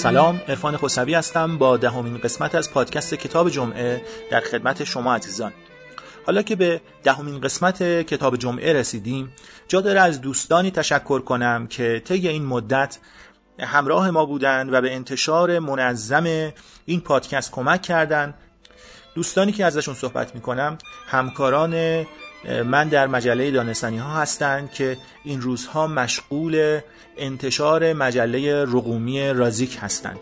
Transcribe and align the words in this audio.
سلام 0.00 0.40
عرفان 0.48 0.76
خسوی 0.76 1.14
هستم 1.14 1.58
با 1.58 1.76
دهمین 1.76 2.18
قسمت 2.18 2.54
از 2.54 2.70
پادکست 2.70 3.14
کتاب 3.14 3.50
جمعه 3.50 4.02
در 4.30 4.40
خدمت 4.40 4.84
شما 4.84 5.14
عزیزان. 5.14 5.52
حالا 6.26 6.42
که 6.42 6.56
به 6.56 6.80
دهمین 7.02 7.40
قسمت 7.40 7.82
کتاب 7.82 8.36
جمعه 8.36 8.72
رسیدیم 8.72 9.32
جا 9.68 9.80
داره 9.80 10.00
از 10.00 10.20
دوستانی 10.20 10.70
تشکر 10.70 11.20
کنم 11.20 11.66
که 11.66 12.02
طی 12.04 12.28
این 12.28 12.44
مدت 12.44 12.98
همراه 13.58 14.10
ما 14.10 14.24
بودند 14.24 14.72
و 14.72 14.80
به 14.80 14.94
انتشار 14.94 15.58
منظم 15.58 16.52
این 16.86 17.00
پادکست 17.00 17.52
کمک 17.52 17.82
کردند 17.82 18.34
دوستانی 19.14 19.52
که 19.52 19.64
ازشون 19.64 19.94
صحبت 19.94 20.34
می‌کنم 20.34 20.78
همکاران 21.06 22.06
من 22.64 22.88
در 22.88 23.06
مجله 23.06 23.50
دانستانی 23.50 23.98
ها 23.98 24.20
هستند 24.20 24.72
که 24.72 24.96
این 25.24 25.40
روزها 25.40 25.86
مشغول 25.86 26.80
انتشار 27.16 27.92
مجله 27.92 28.64
رقومی 28.64 29.28
رازیک 29.28 29.78
هستند. 29.80 30.18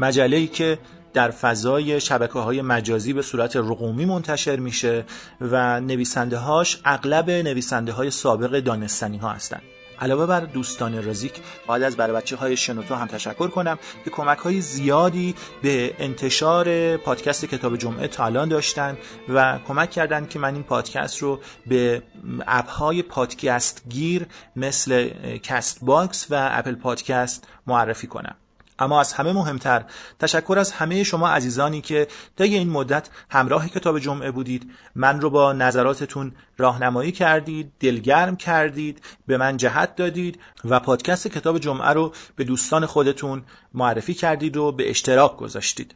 مجله 0.00 0.36
ای 0.36 0.46
که 0.46 0.78
در 1.14 1.30
فضای 1.30 2.00
شبکه 2.00 2.38
های 2.38 2.62
مجازی 2.62 3.12
به 3.12 3.22
صورت 3.22 3.56
رقومی 3.56 4.04
منتشر 4.04 4.56
میشه 4.56 5.04
و 5.40 5.80
نویسنده 5.80 6.36
هاش 6.36 6.80
اغلب 6.84 7.30
نویسنده 7.30 7.92
های 7.92 8.10
سابق 8.10 8.60
دانستانی 8.60 9.18
ها 9.18 9.28
هستند. 9.28 9.62
علاوه 10.00 10.26
بر 10.26 10.40
دوستان 10.40 11.08
رزیک 11.08 11.32
باید 11.66 11.82
از 11.82 11.96
برای 11.96 12.16
بچه 12.16 12.36
های 12.36 12.56
شنوتو 12.56 12.94
هم 12.94 13.06
تشکر 13.06 13.48
کنم 13.48 13.78
که 14.04 14.10
کمک 14.10 14.38
های 14.38 14.60
زیادی 14.60 15.34
به 15.62 15.94
انتشار 15.98 16.96
پادکست 16.96 17.44
کتاب 17.44 17.76
جمعه 17.76 18.08
تا 18.08 18.24
الان 18.24 18.48
داشتن 18.48 18.96
و 19.28 19.58
کمک 19.68 19.90
کردن 19.90 20.26
که 20.26 20.38
من 20.38 20.54
این 20.54 20.62
پادکست 20.62 21.18
رو 21.18 21.40
به 21.66 22.02
اپ 22.46 22.68
های 22.68 23.02
پادکست 23.02 23.82
گیر 23.88 24.26
مثل 24.56 25.08
کست 25.38 25.78
باکس 25.82 26.26
و 26.30 26.48
اپل 26.52 26.74
پادکست 26.74 27.48
معرفی 27.66 28.06
کنم. 28.06 28.36
اما 28.78 29.00
از 29.00 29.12
همه 29.12 29.32
مهمتر 29.32 29.84
تشکر 30.18 30.56
از 30.58 30.72
همه 30.72 31.02
شما 31.02 31.28
عزیزانی 31.28 31.80
که 31.80 32.08
طی 32.36 32.54
این 32.54 32.70
مدت 32.70 33.08
همراه 33.30 33.68
کتاب 33.68 33.98
جمعه 33.98 34.30
بودید. 34.30 34.70
من 34.94 35.20
رو 35.20 35.30
با 35.30 35.52
نظراتتون 35.52 36.32
راهنمایی 36.56 37.12
کردید 37.12 37.72
دلگرم 37.80 38.36
کردید 38.36 39.02
به 39.26 39.36
من 39.36 39.56
جهت 39.56 39.96
دادید 39.96 40.40
و 40.64 40.80
پادکست 40.80 41.28
کتاب 41.28 41.58
جمعه 41.58 41.88
رو 41.88 42.12
به 42.36 42.44
دوستان 42.44 42.86
خودتون 42.86 43.42
معرفی 43.74 44.14
کردید 44.14 44.56
و 44.56 44.72
به 44.72 44.90
اشتراک 44.90 45.36
گذاشتید. 45.36 45.94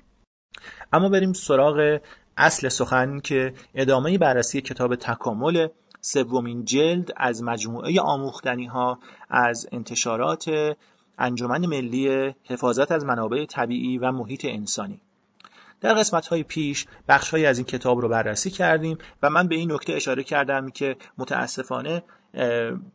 اما 0.92 1.08
بریم 1.08 1.32
سراغ 1.32 2.00
اصل 2.36 2.68
سخن 2.68 3.20
که 3.20 3.54
ادامه 3.74 4.18
بررسی 4.18 4.60
کتاب 4.60 4.96
تکامل 4.96 5.68
سومین 6.00 6.64
جلد 6.64 7.10
از 7.16 7.42
مجموعه 7.42 8.00
آموختنی 8.00 8.66
ها 8.66 8.98
از 9.30 9.68
انتشارات 9.72 10.76
انجمن 11.19 11.66
ملی 11.66 12.34
حفاظت 12.44 12.92
از 12.92 13.05
منابع 13.05 13.47
طبیعی 13.47 13.98
و 13.98 14.12
محیط 14.12 14.44
انسانی. 14.44 15.00
در 15.80 15.94
قسمت 15.94 16.27
های 16.27 16.42
پیش 16.42 16.86
بخش 17.08 17.30
های 17.30 17.47
از 17.47 17.58
این 17.58 17.66
کتاب 17.66 18.00
رو 18.00 18.08
بررسی 18.08 18.50
کردیم 18.50 18.98
و 19.22 19.30
من 19.30 19.48
به 19.48 19.55
این 19.55 19.72
نکته 19.72 19.92
اشاره 19.92 20.22
کردم 20.22 20.70
که 20.70 20.96
متاسفانه 21.19 22.02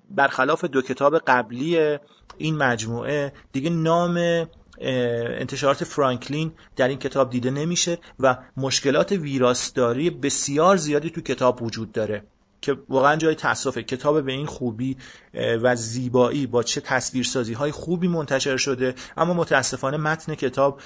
برخلاف 0.09 0.65
دو 0.65 0.81
کتاب 0.81 1.17
قبلی 1.17 1.97
این 2.37 2.57
مجموعه 2.57 3.33
دیگه 3.51 3.69
نام 3.69 4.45
انتشارات 4.77 5.83
فرانکلین 5.83 6.51
در 6.75 6.87
این 6.87 6.99
کتاب 6.99 7.29
دیده 7.29 7.51
نمیشه 7.51 7.97
و 8.19 8.37
مشکلات 8.57 9.11
ویراستاری 9.11 10.09
بسیار 10.09 10.75
زیادی 10.75 11.09
تو 11.09 11.21
کتاب 11.21 11.63
وجود 11.63 11.91
داره. 11.91 12.23
که 12.63 12.77
واقعا 12.89 13.15
جای 13.15 13.35
تاسفه. 13.35 13.83
کتاب 13.83 14.25
به 14.25 14.31
این 14.31 14.45
خوبی 14.45 14.97
و 15.33 15.75
زیبایی 15.75 16.47
با 16.47 16.63
چه 16.63 16.81
تصویرسازی 16.81 17.53
های 17.53 17.71
خوبی 17.71 18.07
منتشر 18.07 18.57
شده 18.57 18.95
اما 19.17 19.33
متاسفانه 19.33 19.97
متن 19.97 20.35
کتاب 20.35 20.81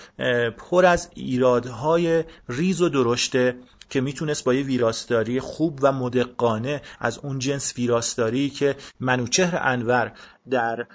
پر 0.57 0.85
از 0.85 1.09
ایرادهای 1.13 2.23
ریز 2.49 2.81
و 2.81 2.89
درشته 2.89 3.55
که 3.89 4.01
می‌تونست 4.01 4.43
با 4.43 4.53
یه 4.53 4.63
ویراستاری 4.63 5.39
خوب 5.39 5.79
و 5.81 5.91
مدقانه 5.91 6.81
از 6.99 7.17
اون 7.17 7.39
جنس 7.39 7.73
ویراستاری 7.77 8.49
که 8.49 8.75
منوچهر 8.99 9.59
انور 9.61 10.11
در 10.49 10.87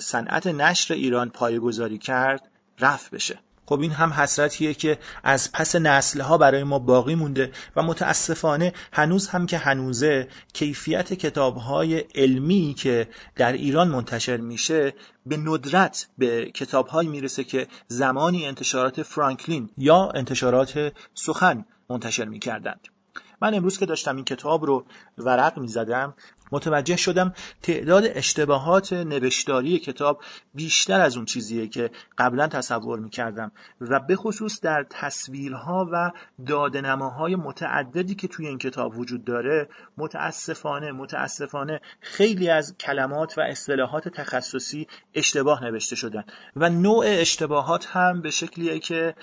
صنعت 0.00 0.46
نشر 0.46 0.94
ایران 0.94 1.30
پایگذاری 1.30 1.98
کرد 1.98 2.50
رفت 2.80 3.10
بشه. 3.10 3.38
خب 3.66 3.80
این 3.80 3.90
هم 3.90 4.12
حسرتیه 4.12 4.74
که 4.74 4.98
از 5.24 5.52
پس 5.52 5.76
نسلها 5.76 6.38
برای 6.38 6.64
ما 6.64 6.78
باقی 6.78 7.14
مونده 7.14 7.52
و 7.76 7.82
متاسفانه 7.82 8.72
هنوز 8.92 9.28
هم 9.28 9.46
که 9.46 9.58
هنوزه 9.58 10.28
کیفیت 10.52 11.12
کتابهای 11.12 11.98
علمی 11.98 12.74
که 12.78 13.08
در 13.36 13.52
ایران 13.52 13.88
منتشر 13.88 14.36
میشه 14.36 14.94
به 15.26 15.36
ندرت 15.36 16.08
به 16.18 16.50
کتابهایی 16.50 17.08
می‌رسه 17.08 17.44
که 17.44 17.66
زمانی 17.88 18.46
انتشارات 18.46 19.02
فرانکلین 19.02 19.70
یا 19.78 20.10
انتشارات 20.14 20.92
سخن 21.14 21.64
منتشر 21.90 22.24
می‌کردند. 22.24 22.95
من 23.42 23.54
امروز 23.54 23.78
که 23.78 23.86
داشتم 23.86 24.16
این 24.16 24.24
کتاب 24.24 24.64
رو 24.64 24.84
ورق 25.18 25.58
می‌زدم 25.58 26.14
متوجه 26.52 26.96
شدم 26.96 27.32
تعداد 27.62 28.04
اشتباهات 28.06 28.92
نوشتاری 28.92 29.78
کتاب 29.78 30.22
بیشتر 30.54 31.00
از 31.00 31.16
اون 31.16 31.24
چیزیه 31.24 31.68
که 31.68 31.90
قبلا 32.18 32.48
تصور 32.48 32.98
می‌کردم 32.98 33.52
و 33.80 34.00
به 34.00 34.16
خصوص 34.16 34.60
در 34.60 34.86
تصویرها 34.90 35.88
و 35.92 36.12
دادنماهای 36.46 37.36
متعددی 37.36 38.14
که 38.14 38.28
توی 38.28 38.46
این 38.46 38.58
کتاب 38.58 38.98
وجود 38.98 39.24
داره 39.24 39.68
متاسفانه 39.96 40.92
متاسفانه 40.92 41.80
خیلی 42.00 42.50
از 42.50 42.76
کلمات 42.78 43.38
و 43.38 43.40
اصطلاحات 43.40 44.08
تخصصی 44.08 44.86
اشتباه 45.14 45.64
نوشته 45.64 45.96
شدن 45.96 46.24
و 46.56 46.70
نوع 46.70 47.04
اشتباهات 47.08 47.86
هم 47.86 48.20
به 48.20 48.30
شکلیه 48.30 48.78
که 48.78 49.14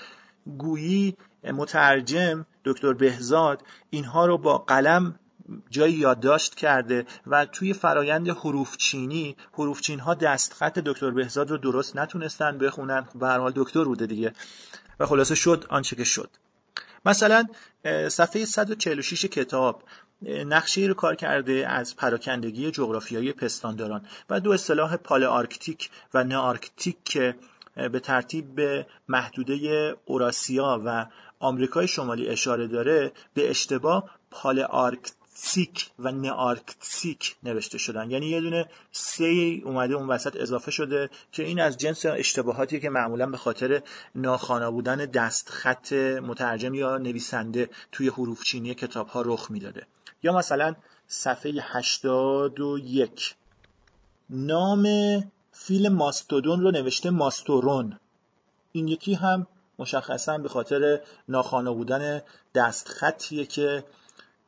گویی 0.58 1.16
مترجم 1.52 2.46
دکتر 2.64 2.92
بهزاد 2.92 3.62
اینها 3.90 4.26
رو 4.26 4.38
با 4.38 4.58
قلم 4.58 5.18
جایی 5.70 5.94
یادداشت 5.94 6.54
کرده 6.54 7.06
و 7.26 7.46
توی 7.46 7.72
فرایند 7.72 8.28
حروف 8.28 8.76
چینی 8.76 9.36
حروف 9.52 9.80
چین 9.80 10.00
ها 10.00 10.14
دستخط 10.14 10.78
دکتر 10.78 11.10
بهزاد 11.10 11.50
رو 11.50 11.56
درست 11.56 11.96
نتونستن 11.96 12.58
بخونن. 12.58 13.08
به 13.14 13.26
هر 13.26 13.38
حال 13.38 13.52
دکتر 13.56 13.84
بوده 13.84 14.06
دیگه. 14.06 14.32
و 15.00 15.06
خلاصه 15.06 15.34
شد 15.34 15.66
آنچه 15.68 15.96
که 15.96 16.04
شد. 16.04 16.30
مثلا 17.06 17.44
صفحه 18.08 18.44
146 18.44 19.24
کتاب 19.24 19.82
نقشه 20.22 20.80
رو 20.80 20.94
کار 20.94 21.14
کرده 21.14 21.68
از 21.68 21.96
پراکندگی 21.96 22.70
جغرافیایی 22.70 23.32
پستانداران 23.32 24.06
و 24.30 24.40
دو 24.40 24.50
اصطلاح 24.50 24.96
پالئارکتیک 24.96 25.90
و 26.14 26.24
نئارکتیک 26.24 26.96
که 27.04 27.34
به 27.76 28.00
ترتیب 28.00 28.54
به 28.54 28.86
محدوده 29.08 29.96
اوراسیا 30.04 30.82
و 30.84 31.06
آمریکای 31.38 31.88
شمالی 31.88 32.28
اشاره 32.28 32.66
داره 32.66 33.12
به 33.34 33.50
اشتباه 33.50 34.10
پال 34.30 34.60
آرکتیک 34.60 35.90
و 35.98 36.12
نارکتیک 36.12 37.36
نوشته 37.42 37.78
شدن. 37.78 38.10
یعنی 38.10 38.26
یه 38.26 38.40
دونه 38.40 38.68
سی 38.92 39.62
اومده 39.64 39.94
اون 39.94 40.08
وسط 40.08 40.36
اضافه 40.40 40.70
شده 40.70 41.10
که 41.32 41.42
این 41.42 41.60
از 41.60 41.76
جنس 41.76 42.06
اشتباهاتی 42.06 42.80
که 42.80 42.90
معمولا 42.90 43.26
به 43.26 43.36
خاطر 43.36 43.82
ناخوانا 44.14 44.70
بودن 44.70 44.96
دستخط 44.96 45.92
مترجم 46.22 46.74
یا 46.74 46.98
نویسنده 46.98 47.70
توی 47.92 48.08
حروف 48.08 48.44
چینی 48.44 48.74
کتاب 48.74 49.08
ها 49.08 49.22
رخ 49.22 49.50
می‌داده. 49.50 49.86
یا 50.22 50.32
مثلا 50.32 50.74
صفحه 51.06 51.52
81 51.60 53.34
نام 54.30 54.86
فیل 55.56 55.88
ماستودون 55.88 56.60
رو 56.60 56.70
نوشته 56.70 57.10
ماستورون. 57.10 57.98
این 58.72 58.88
یکی 58.88 59.14
هم 59.14 59.46
مشخصا 59.78 60.38
به 60.38 60.48
خاطر 60.48 61.00
ناخوانا 61.28 61.74
بودن 61.74 62.22
دستخطیه 62.54 63.46
که 63.46 63.84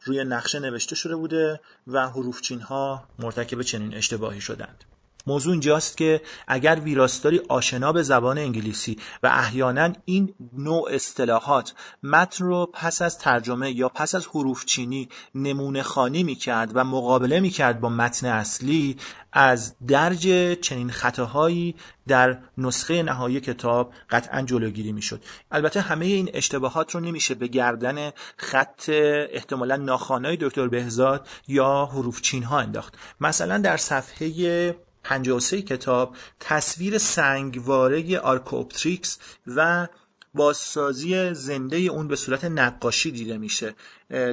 روی 0.03 0.25
نقشه 0.25 0.59
نوشته 0.59 0.97
شده 0.97 1.17
بوده 1.17 1.61
و 1.87 2.09
حروف 2.09 2.41
چین 2.41 2.61
ها 2.61 3.05
مرتکب 3.19 3.63
چنین 3.63 3.95
اشتباهی 3.95 4.41
شدند. 4.41 4.85
موضوع 5.27 5.53
اینجاست 5.53 5.97
که 5.97 6.21
اگر 6.47 6.81
ویراستاری 6.85 7.41
آشنا 7.49 7.93
به 7.93 8.03
زبان 8.03 8.39
انگلیسی 8.39 8.99
و 9.23 9.27
احیانا 9.27 9.93
این 10.05 10.35
نوع 10.53 10.89
اصطلاحات 10.91 11.75
متن 12.03 12.45
رو 12.45 12.71
پس 12.73 13.03
از 13.03 13.19
ترجمه 13.19 13.71
یا 13.71 13.89
پس 13.89 14.15
از 14.15 14.27
حروف 14.27 14.65
چینی 14.65 15.09
نمونه 15.35 15.83
خوانی 15.83 16.23
می 16.23 16.35
کرد 16.35 16.71
و 16.75 16.85
مقابله 16.85 17.41
می 17.41 17.51
کرد 17.51 17.81
با 17.81 17.89
متن 17.89 18.27
اصلی 18.27 18.97
از 19.33 19.75
درج 19.87 20.59
چنین 20.61 20.91
خطاهایی 20.91 21.75
در 22.09 22.39
نسخه 22.59 23.03
نهایی 23.03 23.41
کتاب 23.41 23.93
قطعا 24.11 24.43
جلوگیری 24.43 24.93
می‌شد. 24.93 25.23
البته 25.51 25.81
همه 25.81 26.07
این 26.07 26.31
اشتباهات 26.35 26.95
رو 26.95 27.01
نمیشه 27.01 27.35
به 27.35 27.47
گردن 27.47 28.11
خط 28.37 28.89
احتمالا 29.31 29.77
ناخوانای 29.77 30.37
دکتر 30.41 30.69
بهزاد 30.69 31.29
یا 31.49 31.89
حروف 31.93 32.21
چین 32.21 32.43
ها 32.43 32.59
انداخت. 32.59 32.95
مثلا 33.21 33.59
در 33.59 33.77
صفحه 33.77 34.77
53 35.07 35.63
کتاب 35.63 36.17
تصویر 36.41 36.99
سنگواره 36.99 38.19
آرکوپتریکس 38.19 39.19
و 39.47 39.89
بازسازی 40.35 41.35
زنده 41.35 41.77
اون 41.77 42.09
به 42.09 42.17
صورت 42.17 42.45
نقاشی 42.45 43.11
دیده 43.11 43.39
میشه. 43.39 43.75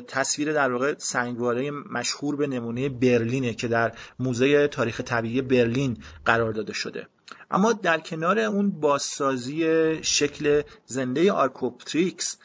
تصویر 0.07 0.53
در 0.53 0.71
واقع 0.71 0.93
سنگواره 0.97 1.71
مشهور 1.71 2.35
به 2.35 2.47
نمونه 2.47 2.89
برلینه 2.89 3.53
که 3.53 3.67
در 3.67 3.93
موزه 4.19 4.67
تاریخ 4.67 5.01
طبیعی 5.01 5.41
برلین 5.41 5.97
قرار 6.25 6.53
داده 6.53 6.73
شده. 6.73 7.07
اما 7.51 7.73
در 7.73 7.99
کنار 7.99 8.39
اون 8.39 8.71
بازسازی 8.71 9.63
شکل 10.03 10.61
زنده 10.85 11.31
آرکوپتریکس 11.31 12.37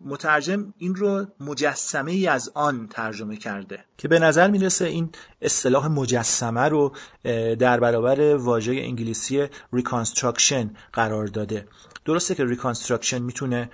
مترجم 0.00 0.74
این 0.78 0.94
رو 0.94 1.26
مجسمه 1.40 2.12
ای 2.12 2.26
از 2.26 2.50
آن 2.54 2.88
ترجمه 2.90 3.36
کرده. 3.36 3.84
که 3.98 4.08
به 4.08 4.18
نظر 4.18 4.50
می‌رسه 4.50 4.84
این 4.84 5.10
اصطلاح 5.42 5.88
مجسمه 5.88 6.60
رو 6.60 6.92
در 7.58 7.80
برابر 7.80 8.36
واژه 8.36 8.72
انگلیسی 8.72 9.46
reconstruction 9.72 10.70
قرار 10.92 11.26
داده. 11.26 11.68
درسته 12.04 12.34
که 12.34 12.44
reconstruction 12.44 13.22
می‌تونه 13.22 13.70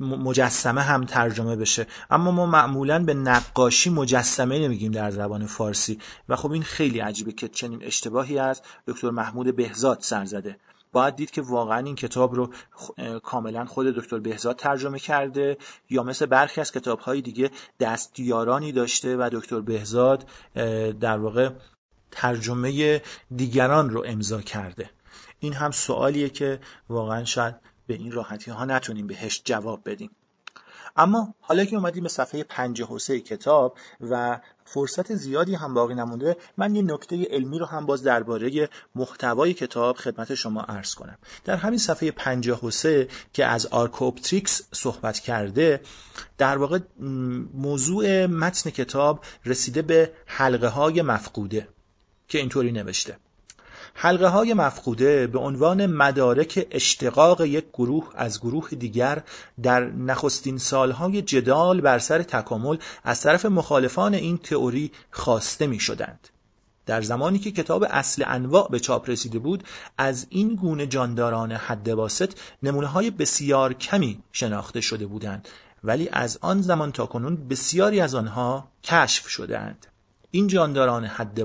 مجسمه 0.00 0.80
هم 0.80 1.04
ترجمه 1.04 1.56
بشه 1.56 1.86
اما 2.10 2.30
ما 2.30 2.46
معمولا 2.46 3.04
به 3.04 3.14
نقاشی 3.14 3.90
مجسمه 3.90 4.58
نمیگیم 4.58 4.92
در 4.92 5.10
زبان 5.10 5.46
فارسی. 5.46 5.98
و 6.28 6.36
خب 6.36 6.50
این 6.52 6.62
خیلی 6.62 7.00
عجیبه 7.00 7.32
که 7.32 7.48
چنین 7.48 7.82
اشتباهی 7.82 8.38
از 8.38 8.62
دکتر 8.86 9.10
محمود 9.10 9.56
بهزاد 9.56 9.98
سر 10.00 10.24
زده. 10.24 10.56
باید 10.92 11.16
دید 11.16 11.30
که 11.30 11.42
واقعا 11.42 11.78
این 11.78 11.94
کتاب 11.94 12.34
رو 12.34 12.52
کاملا 13.22 13.64
خود 13.64 13.86
دکتر 13.86 14.18
بهزاد 14.18 14.56
ترجمه 14.56 14.98
کرده 14.98 15.56
یا 15.90 16.02
مثل 16.02 16.26
برخی 16.26 16.60
از 16.60 16.72
کتاب 16.72 16.98
های 16.98 17.20
دیگه 17.20 17.50
دستیارانی 17.80 18.72
داشته 18.72 19.16
و 19.16 19.30
دکتر 19.32 19.60
بهزاد 19.60 20.28
در 21.00 21.18
واقع 21.18 21.50
ترجمه 22.10 23.02
دیگران 23.36 23.90
رو 23.90 24.04
امضا 24.06 24.40
کرده. 24.40 24.90
این 25.40 25.52
هم 25.52 25.70
سوالیه 25.70 26.28
که 26.28 26.60
واقعا 26.88 27.24
شاید 27.24 27.54
به 27.86 27.94
این 27.94 28.12
راحتی 28.12 28.50
ها 28.50 28.64
نتونیم 28.64 29.06
بهش 29.06 29.42
جواب 29.44 29.80
بدیم. 29.84 30.10
اما 30.96 31.34
حالا 31.40 31.64
که 31.64 31.76
اومدیم 31.76 32.02
به 32.02 32.08
صفحه 32.08 32.44
53 32.44 33.20
کتاب 33.20 33.78
و 34.00 34.40
فرصت 34.64 35.14
زیادی 35.14 35.54
هم 35.54 35.74
باقی 35.74 35.94
نمونده 35.94 36.36
من 36.56 36.74
یه 36.74 36.82
نکته 36.82 37.26
علمی 37.30 37.58
رو 37.58 37.66
هم 37.66 37.86
باز 37.86 38.02
درباره 38.02 38.68
محتوای 38.94 39.54
کتاب 39.54 39.96
خدمت 39.96 40.34
شما 40.34 40.60
عرض 40.60 40.94
کنم. 40.94 41.18
در 41.44 41.56
همین 41.56 41.78
صفحه 41.78 42.10
53 42.10 43.08
که 43.32 43.46
از 43.46 43.66
آرکوپتریکس 43.66 44.62
صحبت 44.72 45.18
کرده 45.18 45.80
در 46.38 46.58
واقع 46.58 46.78
موضوع 47.54 48.26
متن 48.26 48.70
کتاب 48.70 49.24
رسیده 49.44 49.82
به 49.82 50.12
حلقه 50.26 50.68
های 50.68 51.02
مفقوده 51.02 51.68
که 52.28 52.38
اینطوری 52.38 52.72
نوشته. 52.72 53.16
حلقه 53.94 54.28
های 54.28 54.54
مفقوده 54.54 55.26
به 55.26 55.38
عنوان 55.38 55.86
مدارک 55.86 56.66
اشتقاق 56.70 57.40
یک 57.40 57.64
گروه 57.72 58.10
از 58.14 58.40
گروه 58.40 58.68
دیگر 58.70 59.22
در 59.62 59.84
نخستین 59.84 60.58
سالهای 60.58 61.22
جدال 61.22 61.80
بر 61.80 61.98
سر 61.98 62.22
تکامل 62.22 62.76
از 63.04 63.20
طرف 63.20 63.44
مخالفان 63.44 64.14
این 64.14 64.38
تئوری 64.38 64.92
خواسته 65.10 65.66
می 65.66 65.80
شدند. 65.80 66.28
در 66.86 67.02
زمانی 67.02 67.38
که 67.38 67.50
کتاب 67.50 67.86
اصل 67.90 68.24
انواع 68.26 68.68
به 68.70 68.80
چاپ 68.80 69.10
رسیده 69.10 69.38
بود 69.38 69.64
از 69.98 70.26
این 70.30 70.54
گونه 70.54 70.86
جانداران 70.86 71.52
حد 71.52 71.88
واسط 71.88 72.32
نمونه 72.62 72.86
های 72.86 73.10
بسیار 73.10 73.72
کمی 73.72 74.22
شناخته 74.32 74.80
شده 74.80 75.06
بودند 75.06 75.48
ولی 75.84 76.08
از 76.12 76.38
آن 76.40 76.62
زمان 76.62 76.92
تا 76.92 77.06
کنون 77.06 77.48
بسیاری 77.48 78.00
از 78.00 78.14
آنها 78.14 78.68
کشف 78.84 79.28
شدند 79.28 79.86
این 80.34 80.46
جانداران 80.46 81.04
حد 81.04 81.40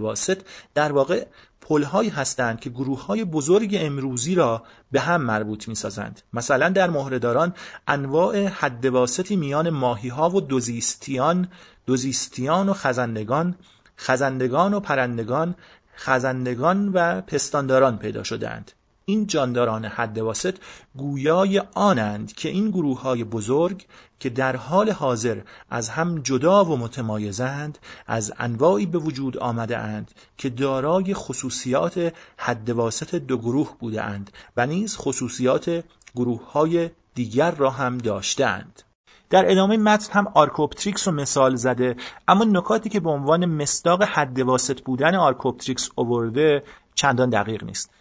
در 0.73 0.91
واقع 0.91 1.25
پلهایی 1.61 2.09
هستند 2.09 2.59
که 2.59 2.69
گروه 2.69 3.05
های 3.05 3.23
بزرگ 3.25 3.77
امروزی 3.79 4.35
را 4.35 4.63
به 4.91 4.99
هم 4.99 5.21
مربوط 5.21 5.67
می 5.67 5.75
سازند. 5.75 6.21
مثلا 6.33 6.69
در 6.69 6.89
مهرهداران 6.89 7.53
انواع 7.87 8.45
حد 8.45 8.85
واسطی 8.85 9.35
میان 9.35 9.69
ماهی 9.69 10.09
ها 10.09 10.29
و 10.29 10.41
دوزیستیان 10.41 11.47
دوزیستیان 11.85 12.69
و 12.69 12.73
خزندگان 12.73 13.55
خزندگان 13.97 14.73
و 14.73 14.79
پرندگان 14.79 15.55
خزندگان 15.97 16.89
و 16.89 17.21
پستانداران 17.21 17.97
پیدا 17.97 18.23
شدند 18.23 18.71
این 19.09 19.27
جانداران 19.27 19.85
حد 19.85 20.17
واسط 20.17 20.57
گویای 20.95 21.61
آنند 21.75 22.33
که 22.33 22.49
این 22.49 22.69
گروه 22.69 23.01
های 23.01 23.23
بزرگ 23.23 23.85
که 24.19 24.29
در 24.29 24.55
حال 24.55 24.91
حاضر 24.91 25.41
از 25.69 25.89
هم 25.89 26.21
جدا 26.21 26.65
و 26.65 26.77
متمایزند 26.77 27.77
از 28.07 28.33
انواعی 28.37 28.85
به 28.85 28.97
وجود 28.97 29.37
آمده 29.37 29.77
اند 29.77 30.11
که 30.37 30.49
دارای 30.49 31.13
خصوصیات 31.13 32.13
حد 32.37 32.69
واسط 32.69 33.15
دو 33.15 33.37
گروه 33.37 33.75
بوده 33.79 34.03
اند 34.03 34.31
و 34.57 34.65
نیز 34.65 34.97
خصوصیات 34.97 35.83
گروه 36.15 36.51
های 36.51 36.89
دیگر 37.15 37.51
را 37.51 37.69
هم 37.69 37.97
داشتند. 37.97 38.81
در 39.29 39.51
ادامه 39.51 39.77
متن 39.77 40.13
هم 40.13 40.27
آرکوپتریکس 40.33 41.07
رو 41.07 41.13
مثال 41.13 41.55
زده 41.55 41.95
اما 42.27 42.43
نکاتی 42.43 42.89
که 42.89 42.99
به 42.99 43.09
عنوان 43.09 43.45
مصداق 43.45 44.03
حد 44.03 44.39
واسط 44.39 44.81
بودن 44.81 45.15
آرکوپتریکس 45.15 45.89
آورده 45.95 46.63
چندان 46.95 47.29
دقیق 47.29 47.63
نیست 47.63 47.91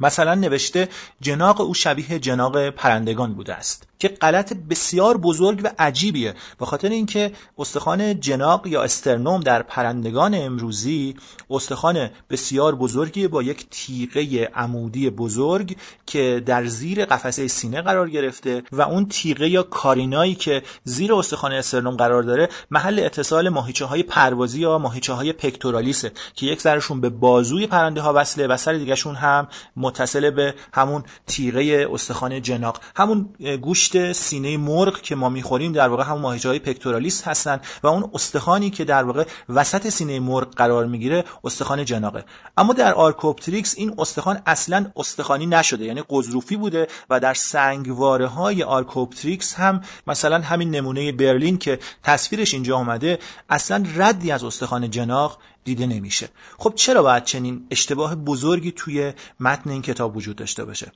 مثلا 0.00 0.34
نوشته 0.34 0.88
جناق 1.20 1.60
او 1.60 1.74
شبیه 1.74 2.18
جناق 2.18 2.70
پرندگان 2.70 3.34
بوده 3.34 3.54
است 3.54 3.90
که 4.00 4.08
غلط 4.08 4.52
بسیار 4.70 5.16
بزرگ 5.16 5.60
و 5.64 5.70
عجیبیه. 5.78 6.34
به 6.58 6.66
خاطر 6.66 6.88
اینکه 6.88 7.32
استخوان 7.58 8.20
جناق 8.20 8.66
یا 8.66 8.82
استرنوم 8.82 9.40
در 9.40 9.62
پرندگان 9.62 10.34
امروزی 10.34 11.16
استخوان 11.50 12.10
بسیار 12.30 12.74
بزرگی 12.74 13.28
با 13.28 13.42
یک 13.42 13.66
تیغه 13.70 14.44
عمودی 14.54 15.10
بزرگ 15.10 15.76
که 16.06 16.42
در 16.46 16.66
زیر 16.66 17.04
قفسه 17.04 17.48
سینه 17.48 17.82
قرار 17.82 18.10
گرفته 18.10 18.62
و 18.72 18.82
اون 18.82 19.06
تیغه 19.08 19.48
یا 19.48 19.62
کارینایی 19.62 20.34
که 20.34 20.62
زیر 20.84 21.14
استخوان 21.14 21.52
استرنوم 21.52 21.96
قرار 21.96 22.22
داره 22.22 22.48
محل 22.70 22.98
اتصال 22.98 23.48
ماهیچه 23.48 23.84
های 23.84 24.02
پروازی 24.02 24.60
یا 24.60 24.78
ماهیچه 24.78 25.12
های 25.12 25.32
پکتورالیسه 25.32 26.12
که 26.34 26.46
یک 26.46 26.60
سرشون 26.60 27.00
به 27.00 27.08
بازوی 27.08 27.66
پرنده 27.66 28.00
ها 28.00 28.12
وصله 28.16 28.46
و 28.46 28.56
سر 28.56 28.72
دیگهشون 28.72 29.14
هم 29.14 29.48
متصل 29.90 30.30
به 30.30 30.54
همون 30.72 31.04
تیغه 31.26 31.88
استخوان 31.92 32.42
جناق 32.42 32.80
همون 32.96 33.28
گوشت 33.60 34.12
سینه 34.12 34.56
مرغ 34.56 35.00
که 35.00 35.14
ما 35.14 35.28
می‌خوریم 35.28 35.72
در 35.72 35.88
واقع 35.88 36.04
همون 36.04 36.22
ماهیچه 36.22 36.48
های 36.48 36.58
pectoralis 36.58 37.28
هستن 37.28 37.60
و 37.82 37.86
اون 37.86 38.10
استخوانی 38.14 38.70
که 38.70 38.84
در 38.84 39.04
واقع 39.04 39.24
وسط 39.48 39.88
سینه 39.88 40.20
مرغ 40.20 40.54
قرار 40.54 40.86
می‌گیره 40.86 41.24
استخوان 41.44 41.84
جناقه. 41.84 42.24
اما 42.56 42.72
در 42.72 42.94
آرکوپتریکس 42.94 43.74
این 43.78 43.94
استخوان 43.98 44.42
اصلا 44.46 44.86
استخوانی 44.96 45.46
نشده 45.46 45.84
یعنی 45.84 46.02
غضروفی 46.10 46.56
بوده 46.56 46.86
و 47.10 47.20
در 47.20 47.34
سنگواره 47.34 48.26
های 48.26 48.62
آرکوپتریکس 48.62 49.54
هم 49.54 49.80
مثلا 50.06 50.38
همین 50.40 50.70
نمونه 50.70 51.12
برلین 51.12 51.58
که 51.58 51.78
تصویرش 52.02 52.54
اینجا 52.54 52.76
آمده 52.76 53.18
اصلا 53.48 53.84
ردی 53.96 54.30
از 54.30 54.44
استخوان 54.44 54.90
جناق 54.90 55.38
دیده 55.70 55.86
نمیشه. 55.86 56.28
خب 56.58 56.72
چرا 56.74 57.02
باید 57.02 57.24
چنین 57.24 57.66
اشتباه 57.70 58.14
بزرگی 58.14 58.72
توی 58.72 59.12
متن 59.40 59.70
این 59.70 59.82
کتاب 59.82 60.16
وجود 60.16 60.36
داشته 60.36 60.64
باشه؟ 60.64 60.92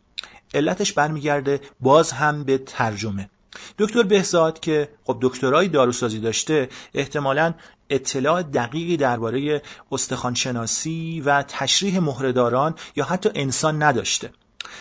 علتش 0.55 0.93
برمیگرده 0.93 1.61
باز 1.81 2.13
هم 2.13 2.45
به 2.45 2.59
ترجمه. 2.59 3.31
دکتر 3.79 4.03
بهزاد 4.03 4.61
که 4.61 4.89
خب 5.05 5.19
دکترای 5.23 5.69
داروسازی 5.69 6.21
داشته 6.21 6.69
احتمالا 6.95 7.55
اطلاع 7.91 8.43
دقیقی 8.43 8.97
درباره 8.97 9.63
استخوانشناسی 9.93 11.23
و 11.27 11.43
تشریح 11.43 12.01
مهرهداران 12.01 12.75
یا 12.97 13.05
حتی 13.05 13.31
انسان 13.35 13.83
نداشته. 13.83 14.31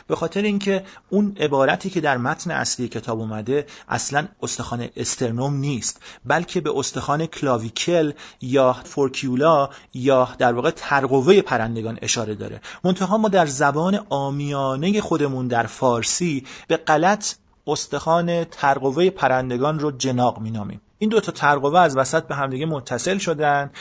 به 0.08 0.16
خاطر 0.16 0.42
اینکه 0.42 0.84
اون 1.10 1.38
عبارتی 1.40 1.90
که 1.90 2.02
در 2.02 2.18
متن 2.18 2.52
اصلی 2.52 2.88
کتاب 2.88 3.20
اومده 3.20 3.66
اصلا 3.90 4.28
استخوان 4.44 4.90
استرنوم 4.96 5.56
نیست 5.56 6.02
بلکه 6.26 6.62
به 6.62 6.78
استخوان 6.78 7.26
کلاویکل 7.26 8.12
یا 8.42 8.74
فورکیولا 8.84 9.70
یا 9.94 10.30
در 10.38 10.54
واقع 10.54 10.72
ترقوه 10.72 11.42
پرندگان 11.42 12.00
اشاره 12.02 12.36
داره. 12.36 12.62
منتها 12.84 13.18
ما 13.18 13.30
در 13.30 13.46
زبان 13.46 14.06
آمیانه 14.10 15.02
خودمون 15.02 15.48
در 15.48 15.66
فارسی 15.66 16.46
به 16.68 16.78
غلط 16.78 17.36
استخوان 17.68 18.44
ترقوه 18.44 19.10
پرندگان 19.10 19.80
رو 19.80 19.92
جناق 19.92 20.40
مینامیم. 20.40 20.82
این 21.04 21.10
دو 21.10 21.20
تا 21.20 21.32
ترقوه 21.32 21.80
از 21.80 21.98
وسط 21.98 22.24
به 22.24 22.36
همدیگه 22.36 22.66
متصل 22.66 23.18
شدن 23.18 23.72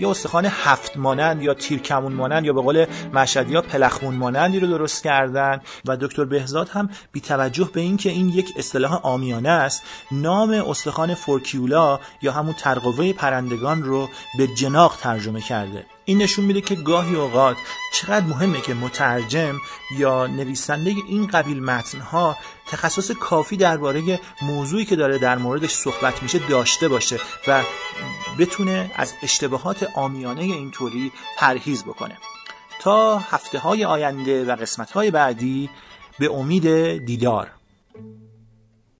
یه 0.00 0.08
استخوان 0.08 0.46
هفت 0.46 0.96
مانند 0.96 1.42
یا 1.42 1.54
تیرکمون 1.54 2.12
مانند 2.12 2.44
یا 2.44 2.52
به 2.52 2.60
قول 2.62 2.86
مشهدی 3.12 3.54
ها 3.54 3.62
پلخمون 3.62 4.14
مانندی 4.14 4.60
رو 4.60 4.66
درست 4.66 5.02
کردن 5.02 5.60
و 5.84 5.96
دکتر 5.96 6.24
بهزاد 6.24 6.68
هم 6.68 6.90
بی 7.12 7.20
توجه 7.20 7.70
به 7.72 7.80
اینکه 7.80 8.10
این 8.10 8.28
یک 8.28 8.52
اصطلاح 8.56 9.00
آمیانه 9.06 9.48
است. 9.48 9.82
نام 10.12 10.50
استخوان 10.50 11.14
فورکیولا 11.14 12.00
یا 12.22 12.32
همون 12.32 12.54
ترقوه 12.54 13.12
پرندگان 13.12 13.82
رو 13.82 14.08
به 14.38 14.46
جناق 14.46 14.96
ترجمه 14.96 15.40
کرده. 15.40 15.95
این 16.08 16.22
نشون 16.22 16.44
میده 16.44 16.60
که 16.60 16.74
گاهی 16.74 17.14
اوقات 17.14 17.56
چقدر 17.92 18.26
مهمه 18.26 18.60
که 18.60 18.74
مترجم 18.74 19.60
یا 19.90 20.26
نویسنده 20.26 20.94
این 21.08 21.26
قبیل 21.26 21.62
متنها 21.62 22.36
تخصص 22.66 23.10
کافی 23.10 23.56
درباره 23.56 24.20
موضوعی 24.42 24.84
که 24.84 24.96
داره 24.96 25.18
در 25.18 25.38
موردش 25.38 25.74
صحبت 25.74 26.22
میشه 26.22 26.38
داشته 26.38 26.88
باشه 26.88 27.20
و 27.48 27.62
بتونه 28.38 28.90
از 28.94 29.14
اشتباهات 29.22 29.90
آمیانه 29.94 30.42
اینطوری 30.42 31.12
پرهیز 31.38 31.84
بکنه. 31.84 32.16
تا 32.80 33.18
هفته 33.18 33.58
های 33.58 33.84
آینده 33.84 34.44
و 34.44 34.56
قسمت 34.56 34.90
های 34.90 35.10
بعدی 35.10 35.70
به 36.18 36.32
امید 36.32 36.96
دیدار. 37.04 37.50